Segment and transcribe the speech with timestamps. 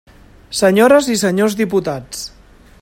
[0.59, 2.27] Senyores i senyors diputats.